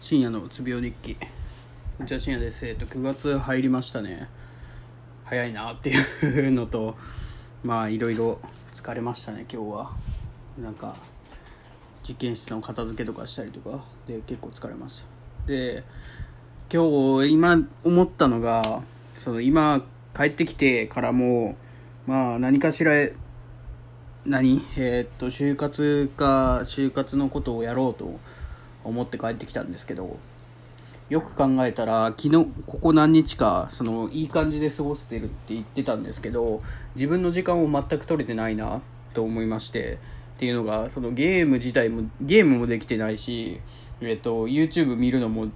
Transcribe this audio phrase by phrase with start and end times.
[0.00, 1.14] 深夜のうつ病日記。
[1.14, 1.26] こ
[1.98, 2.66] んにちは深夜です。
[2.66, 4.30] えっと9月入りましたね。
[5.26, 6.96] 早いなっていうのと
[7.62, 8.40] まあいろいろ
[8.72, 9.90] 疲れましたね今日は。
[10.58, 10.96] なんか
[12.08, 13.84] 実験室の片付けとかしたりとか。
[14.08, 15.06] で結構疲れました。
[15.46, 15.84] で
[16.72, 18.82] 今日今思ったのが
[19.18, 19.84] その今
[20.16, 21.56] 帰ってきてからも
[22.06, 22.92] まあ何かしら
[24.24, 24.64] 何？
[24.78, 28.18] えーっと就活か就活のことをやろうと
[28.84, 30.18] 思って帰ってきたんですけど
[31.10, 36.62] よく考えたら昨日ここ何日かそのいい感じで過ごせてるって言ってたんですけど
[36.94, 38.80] 自分の時間を全く取れてないな
[39.12, 39.98] と思いまして
[40.36, 43.60] っていうのがそのゲーム自体もゲームもできてないし、
[44.00, 45.48] えっと、YouTube 見るのも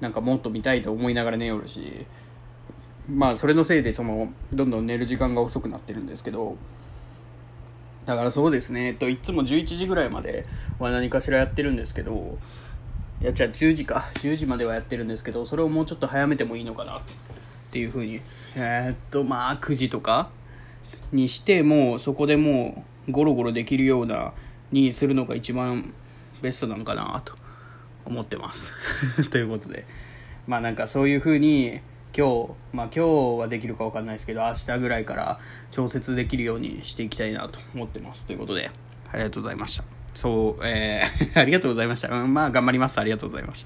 [0.00, 2.04] なんかもっと見たいと思いながら寝よるし
[3.08, 6.56] まあそれのせいでそのどんどん寝る時間が遅くなってるんですけど
[8.06, 10.46] だからそうですね、えっと、いつも11時ぐらいまで
[10.78, 12.38] は何かしらやってるんですけど
[13.20, 14.04] いやじゃあ10時か。
[14.16, 17.00] 10時まではやってるんですけどそれをもうちょっと早めてもいいのかなっ
[17.70, 18.20] ていうふうに。
[18.54, 20.28] えー、っとまあ9時とか
[21.12, 24.34] にしてもうそこでもうゴロゴロできるような
[24.70, 25.94] にするのが一番
[26.42, 27.34] ベストなのかなと
[28.04, 28.72] 思ってます。
[29.30, 29.86] ということで。
[30.46, 31.80] まあなんかそういうふうに
[32.16, 35.38] 今日まあ今日はできるか分かんないですけど明日ぐらいから
[35.70, 38.70] 調節できるようにしていきたいなと思ってますということで
[39.12, 42.08] ありがとうございましたそう、えー、 ありがとうございました。
[42.08, 42.98] うん、まあ、頑張ります。
[42.98, 43.64] ありがとうございました。